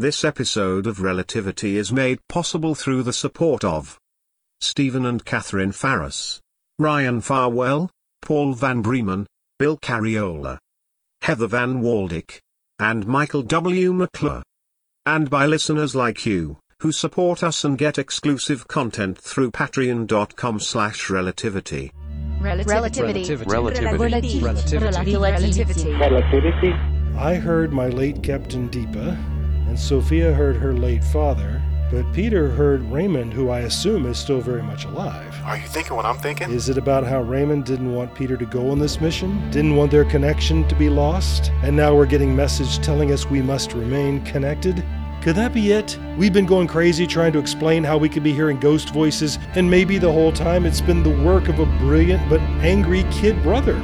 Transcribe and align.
This 0.00 0.24
episode 0.24 0.86
of 0.86 1.02
Relativity 1.02 1.76
is 1.76 1.92
made 1.92 2.26
possible 2.26 2.74
through 2.74 3.02
the 3.02 3.12
support 3.12 3.62
of 3.62 3.98
Stephen 4.58 5.04
and 5.04 5.22
Catherine 5.22 5.72
Farris, 5.72 6.40
Ryan 6.78 7.20
Farwell, 7.20 7.90
Paul 8.22 8.54
Van 8.54 8.80
Bremen, 8.80 9.26
Bill 9.58 9.76
Carriola, 9.76 10.56
Heather 11.20 11.46
Van 11.46 11.82
Waldick, 11.82 12.38
and 12.78 13.06
Michael 13.06 13.42
W. 13.42 13.92
McClure. 13.92 14.42
And 15.04 15.28
by 15.28 15.44
listeners 15.44 15.94
like 15.94 16.24
you, 16.24 16.56
who 16.80 16.92
support 16.92 17.42
us 17.42 17.62
and 17.62 17.76
get 17.76 17.98
exclusive 17.98 18.66
content 18.68 19.18
through 19.18 19.50
patreon.com 19.50 20.60
slash 20.60 21.10
relativity. 21.10 21.92
Relativity. 22.40 23.02
Relativity. 23.44 24.40
Relativity. 24.40 25.14
Relativity. 25.94 26.72
I 27.18 27.34
heard 27.34 27.74
my 27.74 27.88
late 27.88 28.22
Captain 28.22 28.70
Deepa, 28.70 29.39
and 29.70 29.78
Sophia 29.78 30.32
heard 30.32 30.56
her 30.56 30.74
late 30.74 31.04
father, 31.04 31.62
but 31.92 32.12
Peter 32.12 32.50
heard 32.50 32.82
Raymond, 32.90 33.32
who 33.32 33.50
I 33.50 33.60
assume 33.60 34.04
is 34.04 34.18
still 34.18 34.40
very 34.40 34.64
much 34.64 34.84
alive. 34.84 35.40
Are 35.44 35.56
you 35.56 35.68
thinking 35.68 35.94
what 35.94 36.04
I'm 36.04 36.16
thinking? 36.16 36.50
Is 36.50 36.68
it 36.68 36.76
about 36.76 37.06
how 37.06 37.22
Raymond 37.22 37.66
didn't 37.66 37.94
want 37.94 38.12
Peter 38.12 38.36
to 38.36 38.46
go 38.46 38.70
on 38.70 38.80
this 38.80 39.00
mission? 39.00 39.48
Didn't 39.52 39.76
want 39.76 39.92
their 39.92 40.04
connection 40.04 40.66
to 40.66 40.74
be 40.74 40.88
lost? 40.88 41.52
And 41.62 41.76
now 41.76 41.94
we're 41.94 42.06
getting 42.06 42.34
message 42.34 42.80
telling 42.80 43.12
us 43.12 43.30
we 43.30 43.42
must 43.42 43.72
remain 43.72 44.24
connected? 44.24 44.84
Could 45.22 45.36
that 45.36 45.54
be 45.54 45.70
it? 45.70 45.96
We've 46.18 46.32
been 46.32 46.46
going 46.46 46.66
crazy 46.66 47.06
trying 47.06 47.32
to 47.34 47.38
explain 47.38 47.84
how 47.84 47.96
we 47.96 48.08
could 48.08 48.24
be 48.24 48.32
hearing 48.32 48.58
ghost 48.58 48.90
voices, 48.90 49.38
and 49.54 49.70
maybe 49.70 49.98
the 49.98 50.10
whole 50.10 50.32
time 50.32 50.66
it's 50.66 50.80
been 50.80 51.04
the 51.04 51.24
work 51.24 51.46
of 51.46 51.60
a 51.60 51.66
brilliant 51.78 52.28
but 52.28 52.40
angry 52.60 53.04
kid 53.12 53.40
brother. 53.44 53.80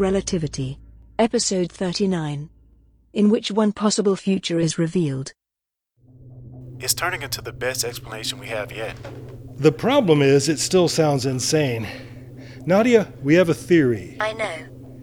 Relativity. 0.00 0.78
Episode 1.18 1.70
39. 1.70 2.48
In 3.12 3.28
which 3.28 3.50
one 3.50 3.70
possible 3.70 4.16
future 4.16 4.58
is 4.58 4.78
revealed. 4.78 5.34
It's 6.78 6.94
turning 6.94 7.20
into 7.20 7.42
the 7.42 7.52
best 7.52 7.84
explanation 7.84 8.38
we 8.38 8.46
have 8.46 8.72
yet. 8.72 8.96
The 9.58 9.72
problem 9.72 10.22
is, 10.22 10.48
it 10.48 10.58
still 10.58 10.88
sounds 10.88 11.26
insane. 11.26 11.86
Nadia, 12.64 13.12
we 13.22 13.34
have 13.34 13.50
a 13.50 13.54
theory. 13.54 14.16
I 14.20 14.32
know. 14.32 14.56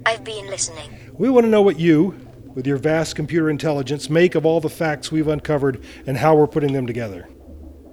I've 0.08 0.24
been 0.24 0.48
listening. 0.48 0.90
We 1.14 1.30
want 1.30 1.46
to 1.46 1.52
know 1.52 1.62
what 1.62 1.80
you, 1.80 2.20
with 2.56 2.66
your 2.66 2.78
vast 2.78 3.16
computer 3.16 3.52
intelligence, 3.52 4.10
make 4.10 4.34
of 4.34 4.48
all 4.48 4.62
the 4.62 4.68
facts 4.68 5.12
we've 5.12 5.28
uncovered 5.28 5.80
and 6.08 6.18
how 6.18 6.36
we're 6.36 6.48
putting 6.48 6.74
them 6.74 6.88
together. 6.88 7.30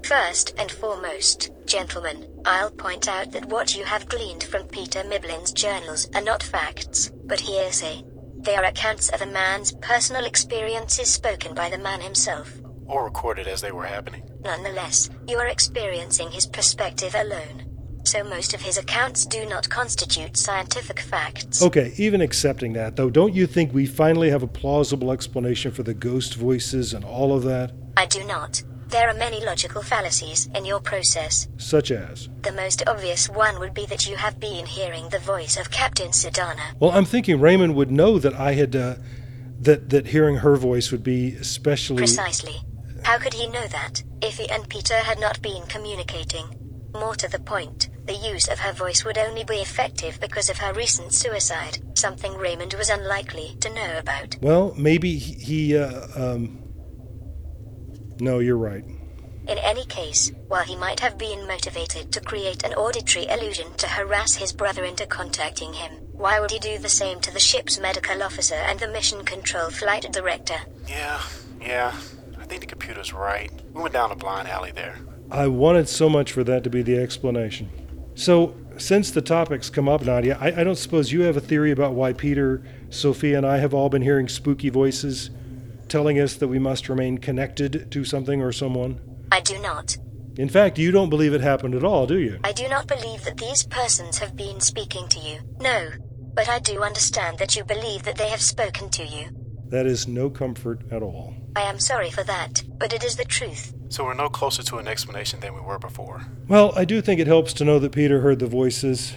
First 0.05 0.55
and 0.58 0.70
foremost, 0.70 1.50
gentlemen, 1.64 2.28
I'll 2.44 2.70
point 2.70 3.08
out 3.08 3.33
that 3.33 3.47
what 3.47 3.74
you 3.74 3.84
have 3.84 4.06
gleaned 4.06 4.44
from 4.44 4.69
Peter 4.69 5.02
Miblin's 5.02 5.50
journals 5.50 6.11
are 6.14 6.20
not 6.20 6.42
facts, 6.42 7.11
but 7.24 7.41
hearsay. 7.41 8.05
They 8.36 8.55
are 8.55 8.64
accounts 8.64 9.08
of 9.08 9.22
a 9.22 9.27
man's 9.27 9.72
personal 9.72 10.27
experiences 10.27 11.11
spoken 11.11 11.55
by 11.55 11.70
the 11.70 11.78
man 11.78 12.02
himself. 12.02 12.52
Or 12.84 13.05
recorded 13.05 13.48
as 13.48 13.62
they 13.62 13.72
were 13.72 13.86
happening. 13.86 14.28
Nonetheless, 14.42 15.08
you 15.27 15.38
are 15.38 15.46
experiencing 15.46 16.30
his 16.30 16.46
perspective 16.46 17.14
alone. 17.14 17.64
So 18.05 18.22
most 18.22 18.52
of 18.52 18.61
his 18.61 18.77
accounts 18.77 19.24
do 19.24 19.46
not 19.46 19.70
constitute 19.70 20.36
scientific 20.36 21.00
facts. 21.00 21.62
Okay, 21.62 21.94
even 21.96 22.20
accepting 22.20 22.74
that, 22.74 22.96
though, 22.96 23.08
don't 23.08 23.34
you 23.34 23.46
think 23.46 23.72
we 23.72 23.86
finally 23.86 24.28
have 24.28 24.42
a 24.42 24.46
plausible 24.46 25.11
explanation 25.12 25.72
for 25.72 25.83
the 25.83 25.94
ghost 25.94 26.34
voices 26.34 26.92
and 26.92 27.06
all 27.06 27.34
of 27.34 27.42
that? 27.44 27.72
I 27.96 28.05
do 28.05 28.22
not. 28.24 28.62
There 28.95 29.11
are 29.11 29.14
many 29.14 29.45
logical 29.45 29.83
fallacies 29.83 30.48
in 30.55 30.64
your 30.64 30.78
process. 30.78 31.48
Such 31.56 31.91
as? 31.91 32.28
The 32.42 32.53
most 32.53 32.84
obvious 32.87 33.28
one 33.28 33.59
would 33.59 33.75
be 33.75 33.86
that 33.86 34.09
you 34.09 34.14
have 34.14 34.39
been 34.39 34.67
hearing 34.67 35.09
the 35.09 35.19
voice 35.19 35.56
of 35.56 35.73
Captain 35.73 36.11
Sedana. 36.11 36.78
Well, 36.78 36.92
I'm 36.92 37.05
thinking 37.05 37.41
Raymond 37.41 37.75
would 37.75 37.91
know 37.91 38.20
that 38.20 38.34
I 38.34 38.53
had, 38.53 38.77
uh, 38.77 38.95
that, 39.59 39.91
that 39.91 40.06
hearing 40.06 40.36
her 40.36 40.55
voice 40.55 40.92
would 40.92 41.03
be 41.03 41.34
especially. 41.34 41.97
Precisely. 41.97 42.55
How 43.03 43.19
could 43.19 43.35
he 43.35 43.48
know 43.48 43.67
that, 43.67 44.05
if 44.23 44.36
he 44.36 44.48
and 44.48 44.68
Peter 44.68 44.98
had 44.98 45.18
not 45.18 45.42
been 45.42 45.67
communicating? 45.67 46.47
More 46.95 47.17
to 47.17 47.29
the 47.29 47.41
point, 47.41 47.89
the 48.05 48.14
use 48.14 48.47
of 48.47 48.61
her 48.61 48.73
voice 48.73 49.05
would 49.05 49.18
only 49.18 49.42
be 49.42 49.57
effective 49.57 50.20
because 50.20 50.48
of 50.48 50.58
her 50.58 50.73
recent 50.73 51.13
suicide, 51.13 51.79
something 51.98 52.35
Raymond 52.35 52.74
was 52.74 52.91
unlikely 52.91 53.57
to 53.58 53.74
know 53.74 53.98
about. 53.98 54.36
Well, 54.41 54.73
maybe 54.79 55.18
he, 55.18 55.33
he 55.33 55.77
uh, 55.77 56.07
um. 56.14 56.61
No, 58.20 58.39
you're 58.39 58.57
right. 58.57 58.85
In 59.46 59.58
any 59.58 59.84
case, 59.84 60.32
while 60.48 60.64
he 60.64 60.74
might 60.74 61.00
have 61.00 61.18
been 61.18 61.46
motivated 61.46 62.10
to 62.12 62.20
create 62.20 62.62
an 62.64 62.72
auditory 62.74 63.27
illusion 63.28 63.74
to 63.77 63.86
harass 63.86 64.36
his 64.36 64.55
brother 64.55 64.84
into 64.84 65.06
contacting 65.06 65.74
him, 65.74 65.92
why 66.12 66.40
would 66.40 66.50
he 66.50 66.58
do 66.58 66.78
the 66.78 66.88
same 66.88 67.20
to 67.20 67.30
the 67.30 67.38
ship's 67.38 67.78
medical 67.78 68.22
officer 68.22 68.55
and 68.55 68.80
the 68.80 68.88
mission 68.88 69.22
control 69.24 69.68
flight 69.70 70.10
director? 70.10 70.56
Yeah, 70.88 71.20
yeah. 71.60 71.94
I 72.38 72.44
think 72.44 72.62
the 72.62 72.66
computer's 72.66 73.12
right. 73.12 73.52
We 73.74 73.82
went 73.82 73.92
down 73.92 74.10
a 74.10 74.16
blind 74.16 74.48
alley 74.48 74.70
there. 74.70 74.98
I 75.30 75.46
wanted 75.48 75.90
so 75.90 76.08
much 76.08 76.32
for 76.32 76.42
that 76.44 76.64
to 76.64 76.70
be 76.70 76.82
the 76.82 76.96
explanation. 76.96 77.70
So, 78.14 78.55
since 78.78 79.11
the 79.11 79.22
topic's 79.22 79.68
come 79.68 79.88
up, 79.88 80.02
Nadia, 80.02 80.38
I, 80.40 80.61
I 80.61 80.64
don't 80.64 80.76
suppose 80.76 81.12
you 81.12 81.22
have 81.22 81.36
a 81.36 81.40
theory 81.40 81.70
about 81.70 81.92
why 81.92 82.12
Peter, 82.12 82.62
Sophia, 82.88 83.36
and 83.36 83.46
I 83.46 83.58
have 83.58 83.74
all 83.74 83.88
been 83.88 84.02
hearing 84.02 84.28
spooky 84.28 84.70
voices 84.70 85.30
telling 85.88 86.18
us 86.18 86.34
that 86.36 86.48
we 86.48 86.58
must 86.58 86.88
remain 86.88 87.18
connected 87.18 87.90
to 87.90 88.05
something 88.05 88.40
or 88.40 88.52
someone? 88.52 89.00
I 89.34 89.40
do 89.40 89.58
not. 89.58 89.96
In 90.36 90.48
fact, 90.48 90.78
you 90.78 90.92
don't 90.92 91.11
believe 91.11 91.34
it 91.34 91.40
happened 91.40 91.74
at 91.74 91.83
all, 91.83 92.06
do 92.06 92.18
you? 92.18 92.39
I 92.45 92.52
do 92.52 92.68
not 92.68 92.86
believe 92.86 93.24
that 93.24 93.36
these 93.36 93.64
persons 93.64 94.18
have 94.18 94.36
been 94.36 94.61
speaking 94.61 95.08
to 95.08 95.18
you. 95.18 95.40
No. 95.61 95.90
But 96.34 96.48
I 96.48 96.61
do 96.61 96.84
understand 96.84 97.39
that 97.39 97.56
you 97.56 97.64
believe 97.64 98.05
that 98.05 98.14
they 98.14 98.28
have 98.28 98.40
spoken 98.40 98.90
to 98.90 99.05
you. 99.05 99.30
That 99.70 99.86
is 99.86 100.06
no 100.06 100.30
comfort 100.30 100.83
at 100.92 101.02
all. 101.02 101.34
I 101.56 101.62
am 101.62 101.80
sorry 101.80 102.12
for 102.12 102.23
that, 102.23 102.62
but 102.78 102.92
it 102.92 103.02
is 103.02 103.17
the 103.17 103.24
truth. 103.24 103.74
So 103.89 104.05
we're 104.05 104.14
no 104.14 104.28
closer 104.28 104.62
to 104.62 104.77
an 104.77 104.86
explanation 104.86 105.40
than 105.40 105.52
we 105.52 105.61
were 105.61 105.80
before. 105.80 106.24
Well, 106.46 106.73
I 106.77 106.84
do 106.84 107.00
think 107.00 107.18
it 107.18 107.27
helps 107.27 107.52
to 107.55 107.64
know 107.64 107.80
that 107.80 107.90
Peter 107.90 108.20
heard 108.20 108.39
the 108.39 108.46
voices 108.46 109.14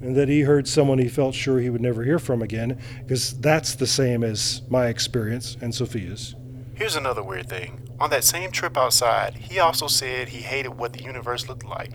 and 0.00 0.14
that 0.14 0.28
he 0.28 0.42
heard 0.42 0.68
someone 0.68 0.98
he 0.98 1.08
felt 1.08 1.34
sure 1.34 1.58
he 1.58 1.70
would 1.70 1.80
never 1.80 2.04
hear 2.04 2.20
from 2.20 2.42
again, 2.42 2.80
because 3.02 3.36
that's 3.40 3.74
the 3.74 3.88
same 3.88 4.22
as 4.22 4.62
my 4.70 4.86
experience 4.86 5.56
and 5.60 5.74
Sophia's. 5.74 6.36
Here's 6.78 6.94
another 6.94 7.24
weird 7.24 7.48
thing. 7.48 7.88
On 7.98 8.08
that 8.10 8.22
same 8.22 8.52
trip 8.52 8.76
outside, 8.76 9.34
he 9.34 9.58
also 9.58 9.88
said 9.88 10.28
he 10.28 10.42
hated 10.42 10.78
what 10.78 10.92
the 10.92 11.02
universe 11.02 11.48
looked 11.48 11.64
like. 11.64 11.90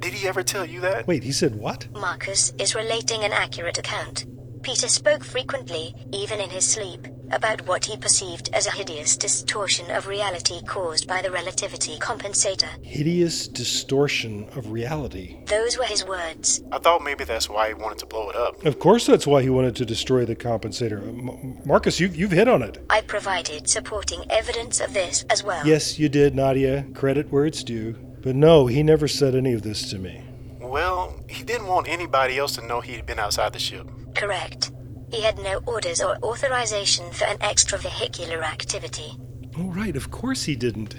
Did 0.00 0.12
he 0.12 0.26
ever 0.26 0.42
tell 0.42 0.64
you 0.64 0.80
that? 0.80 1.06
Wait, 1.06 1.22
he 1.22 1.30
said 1.30 1.54
what? 1.54 1.86
Marcus 1.92 2.52
is 2.58 2.74
relating 2.74 3.22
an 3.22 3.30
accurate 3.30 3.78
account. 3.78 4.24
Peter 4.64 4.88
spoke 4.88 5.22
frequently, 5.22 5.94
even 6.10 6.40
in 6.40 6.48
his 6.48 6.66
sleep, 6.66 7.06
about 7.30 7.66
what 7.66 7.84
he 7.84 7.98
perceived 7.98 8.48
as 8.54 8.66
a 8.66 8.70
hideous 8.70 9.14
distortion 9.14 9.90
of 9.90 10.06
reality 10.06 10.62
caused 10.64 11.06
by 11.06 11.20
the 11.20 11.30
relativity 11.30 11.98
compensator. 11.98 12.82
Hideous 12.82 13.46
distortion 13.46 14.48
of 14.56 14.72
reality. 14.72 15.36
Those 15.44 15.76
were 15.76 15.84
his 15.84 16.06
words. 16.06 16.62
I 16.72 16.78
thought 16.78 17.04
maybe 17.04 17.24
that's 17.24 17.50
why 17.50 17.68
he 17.68 17.74
wanted 17.74 17.98
to 17.98 18.06
blow 18.06 18.30
it 18.30 18.36
up. 18.36 18.64
Of 18.64 18.78
course, 18.78 19.04
that's 19.04 19.26
why 19.26 19.42
he 19.42 19.50
wanted 19.50 19.76
to 19.76 19.84
destroy 19.84 20.24
the 20.24 20.34
compensator. 20.34 20.98
M- 21.06 21.60
Marcus, 21.66 22.00
you've, 22.00 22.16
you've 22.16 22.32
hit 22.32 22.48
on 22.48 22.62
it. 22.62 22.82
I 22.88 23.02
provided 23.02 23.68
supporting 23.68 24.24
evidence 24.30 24.80
of 24.80 24.94
this 24.94 25.26
as 25.28 25.44
well. 25.44 25.66
Yes, 25.66 25.98
you 25.98 26.08
did, 26.08 26.34
Nadia. 26.34 26.86
Credit 26.94 27.30
where 27.30 27.44
it's 27.44 27.62
due. 27.62 27.92
But 28.22 28.34
no, 28.34 28.66
he 28.66 28.82
never 28.82 29.08
said 29.08 29.34
any 29.34 29.52
of 29.52 29.60
this 29.60 29.90
to 29.90 29.98
me. 29.98 30.24
Well, 30.58 31.14
he 31.34 31.44
didn't 31.44 31.66
want 31.66 31.88
anybody 31.88 32.38
else 32.38 32.54
to 32.56 32.66
know 32.66 32.80
he'd 32.80 33.06
been 33.06 33.18
outside 33.18 33.52
the 33.52 33.58
ship. 33.58 33.90
Correct. 34.14 34.72
He 35.10 35.22
had 35.22 35.38
no 35.38 35.60
orders 35.66 36.00
or 36.00 36.16
authorization 36.22 37.10
for 37.12 37.24
an 37.24 37.38
extravehicular 37.38 38.42
activity. 38.42 39.12
Oh, 39.56 39.70
right, 39.70 39.96
of 39.96 40.10
course 40.10 40.44
he 40.44 40.56
didn't. 40.56 40.94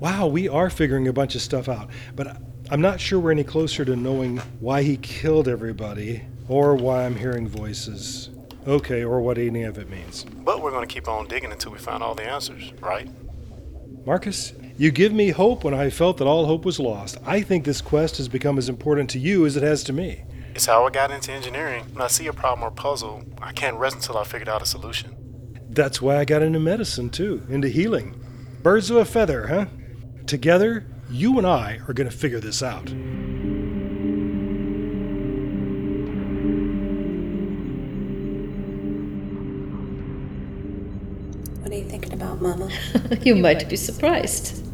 Wow, 0.00 0.28
we 0.28 0.48
are 0.48 0.70
figuring 0.70 1.08
a 1.08 1.12
bunch 1.12 1.34
of 1.34 1.42
stuff 1.42 1.68
out. 1.68 1.90
But 2.14 2.36
I'm 2.70 2.80
not 2.80 3.00
sure 3.00 3.18
we're 3.18 3.32
any 3.32 3.44
closer 3.44 3.84
to 3.84 3.96
knowing 3.96 4.38
why 4.60 4.82
he 4.82 4.96
killed 4.98 5.48
everybody 5.48 6.22
or 6.48 6.74
why 6.74 7.04
I'm 7.04 7.16
hearing 7.16 7.48
voices. 7.48 8.30
Okay, 8.66 9.02
or 9.04 9.20
what 9.20 9.38
any 9.38 9.62
of 9.62 9.78
it 9.78 9.88
means. 9.88 10.24
But 10.24 10.62
we're 10.62 10.70
going 10.70 10.86
to 10.86 10.92
keep 10.92 11.08
on 11.08 11.26
digging 11.26 11.52
until 11.52 11.72
we 11.72 11.78
find 11.78 12.02
all 12.02 12.14
the 12.14 12.24
answers, 12.24 12.72
right? 12.80 13.08
Marcus, 14.08 14.54
you 14.78 14.90
give 14.90 15.12
me 15.12 15.28
hope 15.28 15.64
when 15.64 15.74
I 15.74 15.90
felt 15.90 16.16
that 16.16 16.26
all 16.26 16.46
hope 16.46 16.64
was 16.64 16.80
lost. 16.80 17.18
I 17.26 17.42
think 17.42 17.66
this 17.66 17.82
quest 17.82 18.16
has 18.16 18.26
become 18.26 18.56
as 18.56 18.70
important 18.70 19.10
to 19.10 19.18
you 19.18 19.44
as 19.44 19.54
it 19.54 19.62
has 19.62 19.84
to 19.84 19.92
me. 19.92 20.24
It's 20.54 20.64
how 20.64 20.86
I 20.86 20.90
got 20.90 21.10
into 21.10 21.30
engineering. 21.30 21.84
When 21.92 22.00
I 22.00 22.06
see 22.06 22.26
a 22.26 22.32
problem 22.32 22.66
or 22.66 22.70
puzzle, 22.70 23.22
I 23.42 23.52
can't 23.52 23.76
rest 23.76 23.96
until 23.96 24.16
I 24.16 24.24
figured 24.24 24.48
out 24.48 24.62
a 24.62 24.64
solution. 24.64 25.14
That's 25.68 26.00
why 26.00 26.16
I 26.16 26.24
got 26.24 26.40
into 26.40 26.58
medicine, 26.58 27.10
too, 27.10 27.42
into 27.50 27.68
healing. 27.68 28.18
Birds 28.62 28.90
of 28.90 28.96
a 28.96 29.04
feather, 29.04 29.48
huh? 29.48 29.66
Together, 30.26 30.86
you 31.10 31.36
and 31.36 31.46
I 31.46 31.80
are 31.86 31.92
going 31.92 32.08
to 32.08 32.16
figure 32.16 32.40
this 32.40 32.62
out. 32.62 32.90
What 41.68 41.76
are 41.76 41.80
you 41.80 41.90
thinking 41.90 42.14
about, 42.14 42.40
Mama? 42.40 42.70
you 43.24 43.34
might 43.34 43.68
be 43.68 43.76
surprised. 43.76 44.64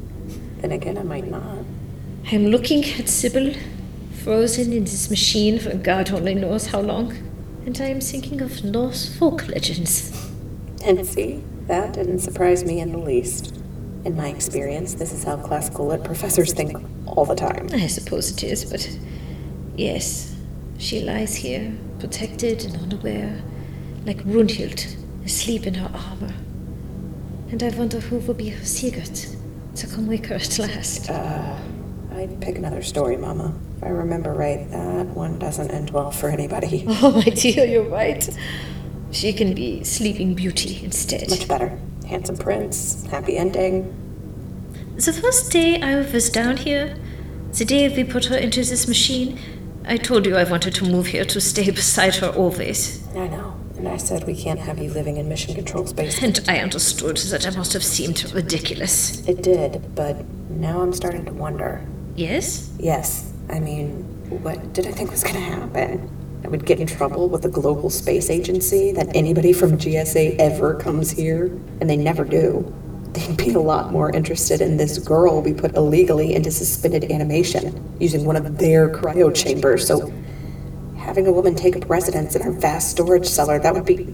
Then 0.61 0.71
again, 0.71 0.97
I 0.97 1.03
might 1.03 1.27
not. 1.27 1.65
I'm 2.31 2.47
looking 2.47 2.85
at 2.85 3.09
Sybil 3.09 3.57
frozen 4.23 4.73
in 4.73 4.85
this 4.85 5.11
machine 5.11 5.59
for 5.59 5.75
God 5.75 6.13
only 6.13 6.37
knows 6.37 6.69
how 6.69 6.81
long. 6.81 7.13
And 7.67 7.77
I 7.81 7.87
am 7.87 8.01
thinking 8.01 8.41
of 8.41 8.63
Norse 8.63 9.13
folk 9.19 9.49
legends. 9.49 10.31
And 10.85 11.05
see, 11.05 11.43
that 11.67 11.95
didn't 11.95 12.21
surprise 12.21 12.63
me 12.63 12.79
in 12.79 12.93
the 12.93 12.99
least. 12.99 13.57
In 14.05 14.17
my 14.17 14.29
experience, 14.29 14.95
this 14.95 15.13
is 15.13 15.25
how 15.25 15.37
classical 15.39 15.89
lit 15.89 16.05
professors 16.05 16.53
think 16.53 16.81
all 17.07 17.25
the 17.25 17.35
time. 17.35 17.71
I 17.73 17.89
suppose 17.89 18.31
it 18.31 18.45
is, 18.45 18.65
but 18.65 18.89
yes, 19.75 20.33
she 20.79 21.01
lies 21.01 21.35
here, 21.35 21.77
protected 21.99 22.65
and 22.65 22.77
unaware, 22.77 23.43
like 24.07 24.19
Brunhild, 24.19 24.95
asleep 25.25 25.67
in 25.67 25.75
her 25.75 25.91
armor. 25.93 26.35
And 27.55 27.63
I 27.63 27.69
wonder 27.79 28.01
who 28.01 28.19
will 28.19 28.35
be 28.35 28.49
her 28.49 28.65
Sigurd 28.65 29.17
to 29.77 29.87
come 29.87 30.09
wake 30.09 30.27
her 30.27 30.35
at 30.35 30.59
last. 30.59 31.09
Uh, 31.09 31.57
I'd 32.11 32.41
pick 32.41 32.59
another 32.59 32.83
story, 32.83 33.17
Mama. 33.17 33.55
If 33.77 33.85
I 33.85 33.91
remember 33.91 34.33
right, 34.33 34.69
that 34.73 35.07
one 35.11 35.39
doesn't 35.39 35.71
end 35.71 35.91
well 35.91 36.11
for 36.11 36.29
anybody. 36.31 36.85
Oh, 36.89 37.13
my 37.13 37.23
dear, 37.23 37.65
you're 37.65 37.89
right. 37.89 38.29
She 39.13 39.33
can 39.33 39.55
be 39.55 39.85
Sleeping 39.85 40.35
Beauty 40.35 40.85
instead. 40.85 41.31
Much 41.31 41.47
better. 41.47 41.79
Handsome 42.09 42.37
prince, 42.39 43.07
happy 43.07 43.37
ending. 43.37 43.95
The 44.97 45.13
first 45.13 45.53
day 45.53 45.81
I 45.81 46.01
was 46.11 46.31
down 46.31 46.57
here, 46.57 46.97
the 47.53 47.65
day 47.65 47.89
we 47.89 48.03
put 48.03 48.25
her 48.25 48.37
into 48.37 48.65
this 48.65 48.89
machine, 48.89 49.39
I 49.85 49.97
told 49.97 50.27
you 50.27 50.35
I 50.37 50.43
wanted 50.43 50.75
to 50.75 50.85
move 50.85 51.07
here 51.07 51.25
to 51.27 51.41
stay 51.41 51.71
beside 51.71 52.17
her 52.17 52.31
always. 52.31 53.07
I 53.15 53.29
know. 53.29 53.64
And 53.77 53.89
I 53.89 53.97
said 53.97 54.25
we 54.25 54.37
can't 54.37 54.61
have 54.61 54.79
you 54.79 54.91
living 54.91 55.17
in 55.17 55.29
mission 55.29 55.55
control 55.55 55.87
space. 55.87 56.23
And 56.23 56.41
I 56.49 56.59
understood 56.59 57.17
that 57.17 57.47
I 57.47 57.51
must 57.51 57.73
have 57.73 57.85
seemed 57.85 58.33
ridiculous. 58.33 59.27
It 59.29 59.43
did, 59.43 59.95
but 59.95 60.25
now 60.51 60.81
I'm 60.81 60.93
starting 60.93 61.25
to 61.25 61.33
wonder. 61.33 61.85
Yes? 62.15 62.71
Yes. 62.79 63.33
I 63.51 63.59
mean, 63.59 64.05
what 64.43 64.73
did 64.73 64.87
I 64.87 64.93
think 64.93 65.11
was 65.11 65.23
going 65.23 65.35
to 65.35 65.41
happen? 65.41 66.11
I 66.45 66.49
would 66.49 66.67
get 66.67 66.79
in 66.79 66.87
trouble 66.87 67.29
with 67.29 67.43
the 67.43 67.49
Global 67.49 67.91
Space 67.91 68.31
Agency, 68.31 68.93
that 68.93 69.15
anybody 69.17 69.53
from 69.53 69.79
GSA 69.79 70.39
ever 70.39 70.75
comes 70.75 71.11
here, 71.11 71.47
and 71.81 71.89
they 71.89 71.97
never 71.97 72.25
do. 72.25 72.73
They'd 73.13 73.37
be 73.37 73.53
a 73.53 73.61
lot 73.61 73.93
more 73.93 74.11
interested 74.11 74.61
in 74.61 74.77
this 74.77 74.99
girl 74.99 75.41
we 75.41 75.55
put 75.55 75.75
illegally 75.75 76.35
into 76.35 76.51
suspended 76.51 77.11
animation 77.11 77.97
using 77.99 78.25
one 78.25 78.37
of 78.37 78.59
their 78.59 78.89
cryo 78.91 79.35
chambers. 79.35 79.87
So, 79.87 80.13
having 81.15 81.29
a 81.29 81.33
woman 81.33 81.55
take 81.55 81.77
up 81.77 81.89
residence 81.89 82.35
in 82.35 82.43
our 82.43 82.51
vast 82.51 82.91
storage 82.91 83.25
cellar, 83.25 83.57
that 83.61 83.73
would 83.73 83.87
be 83.87 84.13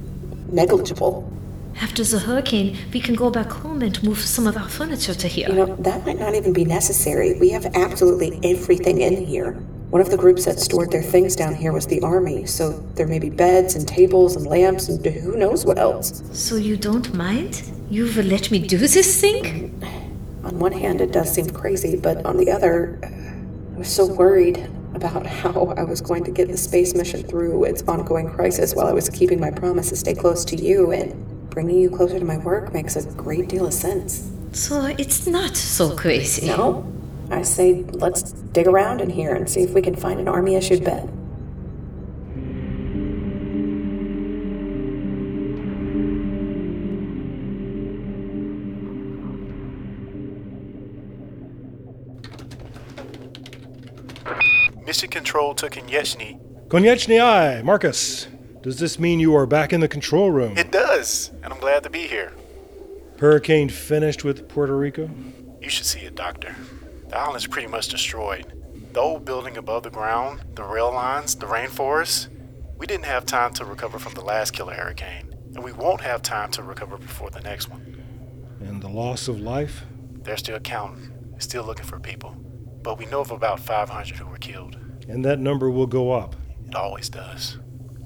negligible. 0.53 1.33
After 1.81 2.05
the 2.05 2.19
hurricane, 2.19 2.77
we 2.93 3.01
can 3.01 3.15
go 3.15 3.31
back 3.31 3.51
home 3.51 3.81
and 3.81 4.03
move 4.03 4.19
some 4.19 4.47
of 4.47 4.55
our 4.55 4.69
furniture 4.69 5.15
to 5.15 5.27
here. 5.27 5.49
You 5.49 5.55
know, 5.55 5.77
that 5.77 6.05
might 6.05 6.19
not 6.19 6.35
even 6.35 6.53
be 6.53 6.67
necessary. 6.67 7.39
We 7.41 7.49
have 7.49 7.65
absolutely 7.75 8.39
everything 8.45 9.01
in 9.01 9.17
here. 9.25 9.53
One 9.89 10.03
of 10.03 10.11
the 10.11 10.19
groups 10.19 10.45
that 10.45 10.61
stored 10.61 10.91
their 10.91 11.03
things 11.03 11.35
down 11.35 11.55
here 11.55 11.73
was 11.73 11.87
the 11.87 12.03
army, 12.03 12.45
so 12.45 12.73
there 12.97 13.07
may 13.07 13.19
be 13.19 13.31
beds 13.31 13.77
and 13.77 13.89
tables 13.89 14.37
and 14.37 14.47
lamps 14.47 14.91
and 14.91 15.03
who 15.07 15.39
knows 15.39 15.65
what 15.65 15.79
else. 15.79 16.23
So 16.33 16.57
you 16.57 16.77
don't 16.77 17.15
mind? 17.15 17.63
You 17.89 18.13
will 18.15 18.27
let 18.27 18.51
me 18.51 18.59
do 18.59 18.77
this 18.77 19.19
thing? 19.19 19.83
On 20.45 20.59
one 20.59 20.73
hand, 20.73 21.01
it 21.01 21.13
does 21.13 21.33
seem 21.33 21.49
crazy, 21.49 21.97
but 21.97 22.27
on 22.27 22.37
the 22.37 22.51
other, 22.51 22.99
I 23.75 23.79
was 23.79 23.89
so 23.89 24.05
worried 24.05 24.69
about 25.03 25.27
how 25.27 25.75
I 25.77 25.85
was 25.85 26.01
going 26.01 26.25
to 26.25 26.31
get 26.31 26.49
the 26.49 26.57
space 26.57 26.95
mission 26.95 27.23
through 27.23 27.65
its 27.65 27.83
ongoing 27.83 28.31
crisis 28.31 28.75
while 28.75 28.87
I 28.87 28.93
was 28.93 29.09
keeping 29.09 29.41
my 29.41 29.51
promise 29.51 29.89
to 29.89 29.97
stay 29.97 30.15
close 30.15 30.45
to 30.47 30.57
you, 30.57 30.91
and 30.93 31.51
bringing 31.51 31.79
you 31.81 31.91
closer 31.91 32.19
to 32.19 32.25
my 32.25 32.39
work 32.39 32.73
makes 32.73 32.97
a 32.97 33.11
great 33.13 33.49
deal 33.49 33.67
of 33.67 33.73
sense. 33.75 34.31
So 34.53 34.85
it's 34.99 35.27
not 35.27 35.57
so 35.57 35.97
crazy. 35.97 36.47
No. 36.47 36.87
I 37.31 37.43
say 37.43 37.85
let's 37.93 38.33
dig 38.33 38.67
around 38.67 39.01
in 39.01 39.11
here 39.11 39.35
and 39.35 39.49
see 39.49 39.63
if 39.63 39.71
we 39.71 39.83
can 39.83 39.95
find 39.95 40.21
an 40.21 40.29
army 40.29 40.57
issued 40.57 40.85
bed. 40.85 41.09
Control 55.09 55.55
to 55.55 55.69
Konieczny. 55.69 56.41
Konieczny 56.69 57.21
I, 57.21 57.63
Marcus. 57.63 58.29
Does 58.63 58.79
this 58.79 58.99
mean 58.99 59.21
you 59.21 59.35
are 59.35 59.47
back 59.47 59.73
in 59.73 59.81
the 59.81 59.89
control 59.89 60.31
room? 60.31 60.57
It 60.59 60.71
does, 60.71 61.31
and 61.43 61.53
I'm 61.53 61.59
glad 61.61 61.83
to 61.85 61.91
be 61.91 62.07
here. 62.07 62.33
Hurricane 63.19 63.69
finished 63.69 64.25
with 64.25 64.49
Puerto 64.49 64.77
Rico? 64.77 65.11
You 65.61 65.69
should 65.69 65.87
see 65.87 66.01
it, 66.01 66.15
doctor. 66.15 66.55
The 67.09 67.19
island's 67.19 67.47
pretty 67.47 67.69
much 67.69 67.89
destroyed. 67.89 68.53
The 68.93 69.01
old 69.01 69.25
building 69.25 69.57
above 69.57 69.83
the 69.83 69.91
ground, 69.91 70.43
the 70.55 70.65
rail 70.65 70.93
lines, 70.93 71.35
the 71.35 71.47
rainforest. 71.47 72.29
We 72.77 72.87
didn't 72.87 73.07
have 73.07 73.27
time 73.27 73.53
to 73.55 73.65
recover 73.65 73.99
from 73.99 74.15
the 74.15 74.21
last 74.21 74.53
killer 74.53 74.75
hurricane, 74.75 75.35
and 75.55 75.63
we 75.63 75.73
won't 75.73 76.01
have 76.01 76.23
time 76.23 76.51
to 76.53 76.63
recover 76.63 76.97
before 76.97 77.31
the 77.31 77.41
next 77.41 77.69
one. 77.69 78.03
And 78.61 78.83
the 78.83 78.89
loss 78.89 79.29
of 79.29 79.41
life? 79.41 79.85
They're 80.23 80.37
still 80.37 80.59
counting, 80.61 81.35
still 81.39 81.65
looking 81.65 81.87
for 81.87 81.99
people. 81.99 82.37
But 82.83 82.99
we 82.99 83.07
know 83.07 83.21
of 83.21 83.31
about 83.31 83.61
500 83.61 84.17
who 84.17 84.27
were 84.27 84.39
killed. 84.39 84.79
And 85.11 85.25
that 85.25 85.41
number 85.41 85.69
will 85.69 85.89
go 85.89 86.13
up. 86.13 86.37
It 86.69 86.75
always 86.77 87.09
does. 87.09 87.59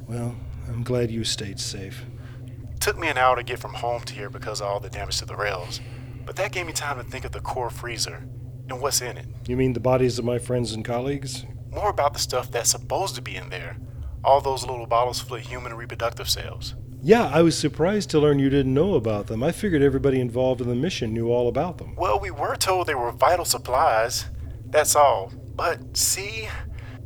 Well, 0.09 0.35
I'm 0.69 0.83
glad 0.83 1.11
you 1.11 1.23
stayed 1.23 1.61
safe. 1.61 2.03
It 2.47 2.81
took 2.81 2.99
me 2.99 3.09
an 3.09 3.19
hour 3.19 3.37
to 3.37 3.43
get 3.43 3.59
from 3.59 3.75
home 3.75 4.03
to 4.03 4.15
here 4.15 4.31
because 4.31 4.61
of 4.61 4.69
all 4.69 4.81
the 4.81 4.89
damage 4.89 5.19
to 5.19 5.27
the 5.27 5.37
rails, 5.37 5.81
but 6.25 6.37
that 6.37 6.53
gave 6.53 6.67
me 6.67 6.73
time 6.73 6.97
to 6.97 7.05
think 7.05 7.25
of 7.25 7.33
the 7.33 7.41
core 7.41 7.69
freezer 7.69 8.27
and 8.71 8.81
what's 8.81 9.03
in 9.03 9.19
it. 9.19 9.27
You 9.47 9.57
mean 9.57 9.75
the 9.75 9.81
bodies 9.81 10.19
of 10.19 10.25
my 10.25 10.39
friends 10.39 10.73
and 10.73 10.85
colleagues? 10.85 11.45
More 11.71 11.91
about 11.91 12.15
the 12.15 12.19
stuff 12.19 12.51
that's 12.51 12.71
supposed 12.71 13.15
to 13.17 13.23
be 13.23 13.37
in 13.37 13.51
there. 13.51 13.77
All 14.25 14.41
those 14.41 14.65
little 14.65 14.87
bottles 14.87 15.21
full 15.21 15.37
of 15.37 15.43
human 15.43 15.75
reproductive 15.75 16.31
cells. 16.31 16.75
Yeah, 17.03 17.27
I 17.27 17.43
was 17.43 17.59
surprised 17.59 18.09
to 18.11 18.19
learn 18.19 18.39
you 18.39 18.49
didn't 18.49 18.73
know 18.73 18.95
about 18.95 19.27
them. 19.27 19.43
I 19.43 19.53
figured 19.53 19.83
everybody 19.83 20.21
involved 20.21 20.63
in 20.63 20.69
the 20.69 20.75
mission 20.75 21.13
knew 21.13 21.29
all 21.29 21.49
about 21.49 21.77
them. 21.77 21.95
Well, 21.97 22.19
we 22.19 22.31
were 22.31 22.57
told 22.57 22.87
they 22.87 22.95
were 22.95 23.13
vital 23.13 23.45
supplies. 23.45 24.25
That's 24.65 24.97
all. 24.97 25.31
But 25.55 25.99
see, 25.99 26.49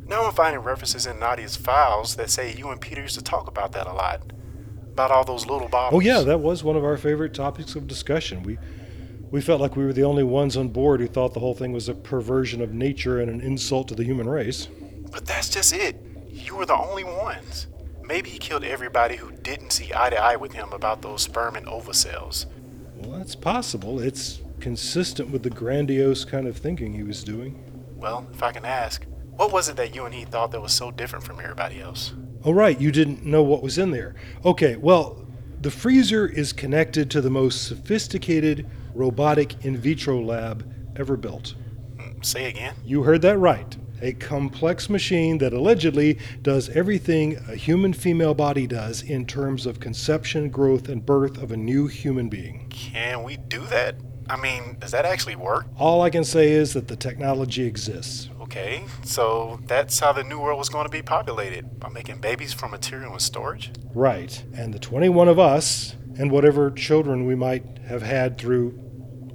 now 0.09 0.25
I'm 0.25 0.33
finding 0.33 0.61
references 0.61 1.05
in 1.05 1.19
Nadia's 1.19 1.55
files 1.55 2.15
that 2.15 2.29
say 2.29 2.55
you 2.55 2.69
and 2.69 2.81
Peter 2.81 3.01
used 3.01 3.17
to 3.17 3.23
talk 3.23 3.47
about 3.47 3.71
that 3.73 3.87
a 3.87 3.93
lot. 3.93 4.21
About 4.91 5.11
all 5.11 5.23
those 5.23 5.45
little 5.45 5.69
bottles. 5.69 5.97
Oh 5.97 6.05
yeah, 6.05 6.21
that 6.21 6.39
was 6.39 6.63
one 6.63 6.75
of 6.75 6.83
our 6.83 6.97
favorite 6.97 7.33
topics 7.33 7.75
of 7.75 7.87
discussion. 7.87 8.43
We 8.43 8.57
we 9.31 9.39
felt 9.39 9.61
like 9.61 9.75
we 9.75 9.85
were 9.85 9.93
the 9.93 10.03
only 10.03 10.23
ones 10.23 10.57
on 10.57 10.69
board 10.69 10.99
who 10.99 11.07
thought 11.07 11.33
the 11.33 11.39
whole 11.39 11.53
thing 11.53 11.71
was 11.71 11.87
a 11.87 11.93
perversion 11.93 12.61
of 12.61 12.73
nature 12.73 13.19
and 13.19 13.29
an 13.29 13.39
insult 13.39 13.87
to 13.89 13.95
the 13.95 14.03
human 14.03 14.27
race. 14.27 14.67
But 15.11 15.25
that's 15.25 15.47
just 15.47 15.71
it. 15.71 16.03
You 16.27 16.55
were 16.55 16.65
the 16.65 16.75
only 16.75 17.03
ones. 17.03 17.67
Maybe 18.03 18.31
he 18.31 18.39
killed 18.39 18.63
everybody 18.63 19.17
who 19.17 19.31
didn't 19.31 19.71
see 19.71 19.91
eye 19.95 20.09
to 20.09 20.17
eye 20.17 20.35
with 20.35 20.53
him 20.53 20.73
about 20.73 21.03
those 21.03 21.21
sperm 21.21 21.55
and 21.55 21.67
ova 21.67 21.93
cells. 21.93 22.47
Well, 22.95 23.19
that's 23.19 23.35
possible. 23.35 23.99
It's 23.99 24.41
consistent 24.59 25.29
with 25.29 25.43
the 25.43 25.51
grandiose 25.51 26.25
kind 26.25 26.47
of 26.47 26.57
thinking 26.57 26.93
he 26.93 27.03
was 27.03 27.23
doing. 27.23 27.63
Well, 27.95 28.27
if 28.33 28.41
I 28.41 28.51
can 28.51 28.65
ask, 28.65 29.05
what 29.39 29.53
was 29.53 29.69
it 29.69 29.77
that 29.77 29.95
you 29.95 30.03
and 30.03 30.13
he 30.13 30.25
thought 30.25 30.51
that 30.51 30.59
was 30.59 30.73
so 30.73 30.91
different 30.91 31.23
from 31.23 31.39
everybody 31.39 31.79
else? 31.79 32.13
Oh, 32.43 32.51
right, 32.51 32.77
you 32.77 32.91
didn't 32.91 33.25
know 33.25 33.41
what 33.41 33.63
was 33.63 33.77
in 33.77 33.91
there. 33.91 34.13
Okay, 34.43 34.75
well, 34.75 35.25
the 35.61 35.71
freezer 35.71 36.27
is 36.27 36.51
connected 36.51 37.09
to 37.11 37.21
the 37.21 37.29
most 37.29 37.65
sophisticated 37.65 38.69
robotic 38.93 39.63
in 39.63 39.77
vitro 39.77 40.19
lab 40.19 40.69
ever 40.97 41.15
built. 41.15 41.55
Mm, 41.95 42.25
Say 42.25 42.49
again? 42.49 42.75
You 42.83 43.03
heard 43.03 43.21
that 43.21 43.37
right. 43.37 43.77
A 44.01 44.11
complex 44.11 44.89
machine 44.89 45.37
that 45.37 45.53
allegedly 45.53 46.19
does 46.41 46.67
everything 46.71 47.37
a 47.47 47.55
human 47.55 47.93
female 47.93 48.33
body 48.33 48.67
does 48.67 49.01
in 49.03 49.25
terms 49.25 49.65
of 49.65 49.79
conception, 49.79 50.49
growth, 50.49 50.89
and 50.89 51.05
birth 51.05 51.41
of 51.41 51.53
a 51.53 51.57
new 51.57 51.87
human 51.87 52.27
being. 52.27 52.67
Can 52.69 53.23
we 53.23 53.37
do 53.37 53.61
that? 53.67 53.95
I 54.29 54.37
mean, 54.37 54.77
does 54.79 54.91
that 54.91 55.05
actually 55.05 55.35
work? 55.35 55.65
All 55.77 56.01
I 56.03 56.11
can 56.11 56.23
say 56.23 56.51
is 56.51 56.73
that 56.73 56.87
the 56.87 56.95
technology 56.95 57.63
exists. 57.63 58.29
Okay, 58.41 58.83
so 59.03 59.59
that's 59.65 59.99
how 59.99 60.13
the 60.13 60.23
new 60.23 60.39
world 60.39 60.59
was 60.59 60.69
going 60.69 60.85
to 60.85 60.91
be 60.91 61.01
populated 61.01 61.79
by 61.79 61.89
making 61.89 62.19
babies 62.19 62.53
from 62.53 62.71
material 62.71 63.11
and 63.11 63.21
storage? 63.21 63.71
Right. 63.93 64.43
And 64.55 64.73
the 64.73 64.79
21 64.79 65.27
of 65.27 65.39
us, 65.39 65.95
and 66.17 66.31
whatever 66.31 66.69
children 66.69 67.25
we 67.25 67.35
might 67.35 67.63
have 67.87 68.03
had 68.03 68.37
through 68.37 68.79